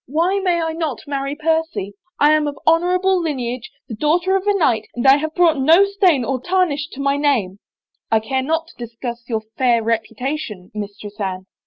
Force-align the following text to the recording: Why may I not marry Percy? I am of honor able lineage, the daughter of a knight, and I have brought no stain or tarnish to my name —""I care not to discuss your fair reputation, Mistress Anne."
Why 0.07 0.39
may 0.39 0.59
I 0.59 0.73
not 0.73 1.01
marry 1.05 1.35
Percy? 1.35 1.93
I 2.19 2.31
am 2.33 2.47
of 2.47 2.57
honor 2.65 2.95
able 2.95 3.21
lineage, 3.21 3.69
the 3.87 3.93
daughter 3.93 4.35
of 4.35 4.47
a 4.47 4.53
knight, 4.57 4.87
and 4.95 5.05
I 5.05 5.17
have 5.17 5.35
brought 5.35 5.59
no 5.59 5.85
stain 5.85 6.25
or 6.25 6.41
tarnish 6.41 6.87
to 6.93 6.99
my 6.99 7.17
name 7.17 7.59
—""I 8.11 8.19
care 8.19 8.41
not 8.41 8.65
to 8.69 8.83
discuss 8.87 9.23
your 9.29 9.41
fair 9.59 9.83
reputation, 9.83 10.71
Mistress 10.73 11.19
Anne." 11.19 11.45